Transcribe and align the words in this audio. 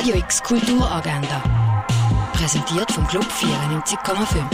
Radio 0.00 0.16
X 0.16 0.42
Kulturagenda. 0.42 1.84
Präsentiert 2.32 2.90
vom 2.90 3.06
Club 3.06 3.26
94,5. 3.26 4.46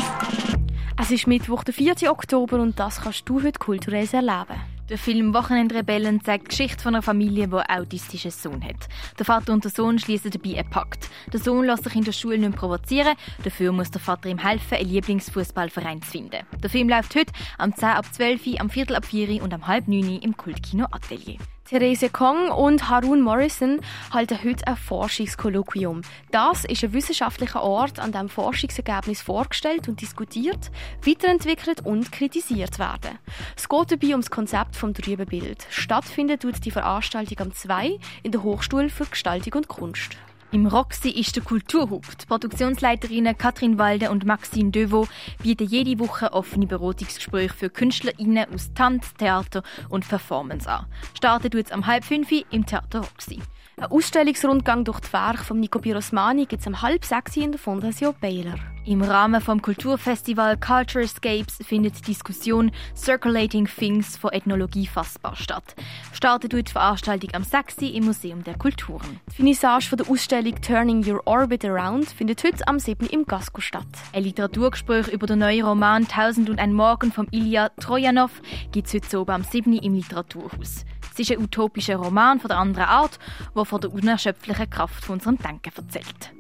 Es 1.00 1.12
ist 1.12 1.28
Mittwoch, 1.28 1.62
der 1.62 1.72
4. 1.72 2.10
Oktober 2.10 2.56
und 2.58 2.80
das 2.80 3.00
kannst 3.02 3.28
du 3.28 3.40
heute 3.40 3.60
kulturell 3.60 4.08
erleben. 4.10 4.60
Der 4.88 4.98
Film 4.98 5.32
Wochenendrebellen 5.34 6.20
zeigt 6.24 6.46
die 6.46 6.48
Geschichte 6.48 6.82
von 6.82 6.96
einer 6.96 7.02
Familie, 7.02 7.46
die 7.46 7.54
einen 7.54 7.80
autistischen 7.80 8.32
Sohn 8.32 8.60
hat. 8.64 8.88
Der 9.20 9.24
Vater 9.24 9.52
und 9.52 9.62
der 9.62 9.70
Sohn 9.70 10.00
schließen 10.00 10.32
dabei 10.32 10.58
einen 10.58 10.68
Pakt. 10.68 11.08
Der 11.32 11.38
Sohn 11.38 11.64
lässt 11.64 11.84
sich 11.84 11.94
in 11.94 12.02
der 12.02 12.10
Schule 12.10 12.38
nicht 12.38 12.56
provozieren, 12.56 13.14
dafür 13.44 13.70
muss 13.70 13.92
der 13.92 14.00
Vater 14.00 14.28
ihm 14.28 14.38
helfen, 14.38 14.78
einen 14.78 14.90
Lieblingsfußballverein 14.90 16.02
zu 16.02 16.10
finden. 16.10 16.44
Der 16.60 16.70
Film 16.70 16.88
läuft 16.88 17.14
heute 17.14 17.32
am 17.58 17.72
10 17.72 17.84
ab 17.90 18.12
12 18.12 18.46
Uhr, 18.48 18.60
am 18.60 18.68
Viertel 18.68 18.96
ab 18.96 19.04
4 19.04 19.28
Uhr 19.28 19.42
und 19.44 19.54
am 19.54 19.68
halb 19.68 19.86
9 19.86 20.08
Uhr 20.08 20.22
im 20.24 20.36
Kultkino 20.36 20.86
Atelier. 20.90 21.38
Therese 21.68 22.10
Kong 22.10 22.50
und 22.50 22.88
Harun 22.88 23.22
Morrison 23.22 23.80
halten 24.12 24.38
heute 24.44 24.64
ein 24.68 24.76
Forschungskolloquium. 24.76 26.02
Das 26.30 26.64
ist 26.64 26.84
ein 26.84 26.92
wissenschaftlicher 26.92 27.60
Ort, 27.60 27.98
an 27.98 28.12
dem 28.12 28.28
Forschungsergebnisse 28.28 29.24
vorgestellt 29.24 29.88
und 29.88 30.00
diskutiert, 30.00 30.70
weiterentwickelt 31.04 31.84
und 31.84 32.12
kritisiert 32.12 32.78
werden. 32.78 33.18
Es 33.56 33.68
geht 33.68 33.90
dabei 33.90 34.14
um 34.14 34.20
das 34.20 34.30
Konzept 34.30 34.76
vom 34.76 34.94
trüben 34.94 35.26
Bild. 35.26 35.66
Stattfindet 35.68 36.42
tut 36.42 36.64
die 36.64 36.70
Veranstaltung 36.70 37.40
am 37.40 37.52
2 37.52 37.98
in 38.22 38.30
der 38.30 38.44
Hochschule 38.44 38.88
für 38.88 39.06
Gestaltung 39.06 39.54
und 39.54 39.66
Kunst. 39.66 40.16
Im 40.52 40.66
Roxy 40.66 41.10
ist 41.10 41.34
der 41.34 41.42
Kulturhub. 41.42 42.04
Die 42.18 42.26
Produktionsleiterinnen 42.26 43.36
Katrin 43.36 43.78
Walde 43.78 44.10
und 44.10 44.24
Maxine 44.24 44.70
Deveau 44.70 45.08
bieten 45.42 45.66
jede 45.66 45.98
Woche 45.98 46.32
offene 46.32 46.66
Beratungsgespräche 46.66 47.52
für 47.52 47.70
KünstlerInnen 47.70 48.46
aus 48.54 48.72
Tanz, 48.72 49.12
Theater 49.14 49.62
und 49.88 50.08
Performance 50.08 50.70
an. 50.70 50.86
Startet 51.14 51.54
jetzt 51.54 51.72
am 51.72 51.86
halb 51.86 52.04
fünf 52.04 52.30
im 52.30 52.64
Theater 52.64 53.00
Roxy. 53.00 53.40
Ein 53.76 53.90
Ausstellungsrundgang 53.90 54.84
durch 54.84 55.00
die 55.00 55.12
Werke 55.12 55.44
von 55.44 55.58
Nico 55.58 55.80
Pirosmani 55.80 56.46
gibt 56.46 56.60
es 56.60 56.66
am 56.66 56.80
halb 56.80 57.04
sechs 57.04 57.36
in 57.36 57.52
der 57.52 57.60
Fondation 57.60 58.14
Baylor. 58.20 58.75
Im 58.86 59.02
Rahmen 59.02 59.40
vom 59.40 59.60
Kulturfestival 59.60 60.56
Culture 60.58 61.02
Escapes 61.02 61.58
findet 61.66 61.98
die 61.98 62.12
Diskussion 62.12 62.70
Circulating 62.94 63.66
Things 63.66 64.16
von 64.16 64.30
Ethnologie 64.30 64.86
fassbar 64.86 65.34
statt. 65.34 65.74
Startet 66.12 66.52
die 66.52 66.70
Veranstaltung 66.70 67.30
am 67.32 67.42
6. 67.42 67.78
im 67.78 68.04
Museum 68.04 68.44
der 68.44 68.56
Kulturen. 68.56 69.18
Die 69.28 69.34
Finissage 69.34 69.88
von 69.88 69.98
der 69.98 70.08
Ausstellung 70.08 70.54
Turning 70.60 71.04
Your 71.04 71.20
Orbit 71.24 71.64
Around 71.64 72.10
findet 72.10 72.44
heute 72.44 72.68
am 72.68 72.78
7. 72.78 73.08
im 73.08 73.26
Gasco 73.26 73.60
statt. 73.60 73.88
Ein 74.12 74.22
Literaturgespräch 74.22 75.08
über 75.08 75.26
den 75.26 75.40
neuen 75.40 75.66
Roman 75.66 76.06
Tausend 76.06 76.48
und 76.48 76.60
ein 76.60 76.72
Morgen 76.72 77.10
von 77.10 77.26
Ilya 77.32 77.70
Trojanov 77.80 78.40
gibt 78.70 78.86
es 78.86 78.94
heute 78.94 79.20
oben 79.20 79.32
am 79.32 79.42
7. 79.42 79.72
im 79.78 79.94
Literaturhaus. 79.94 80.84
Es 81.12 81.18
ist 81.18 81.32
ein 81.32 81.42
utopischer 81.42 81.96
Roman 81.96 82.38
von 82.38 82.48
der 82.48 82.58
anderen 82.58 82.86
Art, 82.86 83.18
der 83.52 83.64
von 83.64 83.80
der 83.80 83.92
unerschöpflichen 83.92 84.70
Kraft 84.70 85.04
von 85.04 85.14
unserem 85.14 85.38
Denken 85.38 85.72
erzählt. 85.74 86.30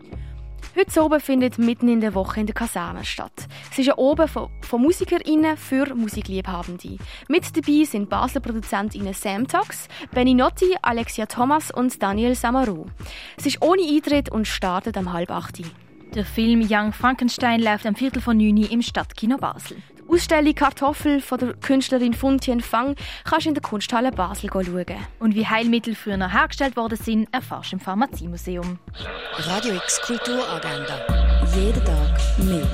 Heute 0.78 1.02
oben 1.02 1.20
findet 1.20 1.56
mitten 1.56 1.88
in 1.88 2.02
der 2.02 2.14
Woche 2.14 2.40
in 2.40 2.44
der 2.44 2.54
Kaserne 2.54 3.02
statt. 3.02 3.48
Es 3.72 3.78
ist 3.78 3.88
ein 3.88 3.94
Oben 3.94 4.28
von, 4.28 4.50
von 4.60 4.82
MusikerInnen 4.82 5.56
für 5.56 5.94
Musikliebhabende. 5.94 6.98
Mit 7.28 7.56
dabei 7.56 7.84
sind 7.84 8.10
Basler 8.10 8.42
ProduzentInnen 8.42 9.14
Sam 9.14 9.48
Tox, 9.48 9.88
Benny 10.12 10.34
Notti, 10.34 10.76
Alexia 10.82 11.24
Thomas 11.24 11.70
und 11.70 12.02
Daniel 12.02 12.34
Samaru. 12.34 12.84
Es 13.38 13.46
ist 13.46 13.62
ohne 13.62 13.88
Eintritt 13.88 14.30
und 14.30 14.46
startet 14.46 14.98
am 14.98 15.14
halb 15.14 15.30
acht. 15.30 15.62
Der 16.14 16.24
Film 16.24 16.66
Young 16.68 16.92
Frankenstein 16.92 17.60
läuft 17.60 17.86
am 17.86 17.94
Viertel 17.94 18.22
von 18.22 18.40
Juni 18.40 18.66
im 18.66 18.82
Stadtkino 18.82 19.36
Basel. 19.36 19.76
Ausstellung 20.08 20.54
Kartoffel 20.54 21.20
von 21.20 21.38
der 21.38 21.54
Künstlerin 21.54 22.14
Funtien 22.14 22.60
Fang 22.60 22.94
kannst 23.24 23.46
du 23.46 23.50
in 23.50 23.54
der 23.54 23.62
Kunsthalle 23.62 24.12
Basel 24.12 24.48
schauen. 24.50 24.86
Und 25.18 25.34
wie 25.34 25.46
Heilmittel 25.46 25.94
früher 25.94 26.32
hergestellt 26.32 26.76
worden 26.76 26.96
sind, 26.96 27.28
erfährst 27.32 27.72
du 27.72 27.76
im 27.76 27.80
Pharmaziemuseum. 27.80 28.78
Radio 29.38 29.74
X 29.74 30.00
Kulturagenda. 30.02 31.00
Jeden 31.54 31.84
Tag 31.84 32.38
mehr. 32.38 32.66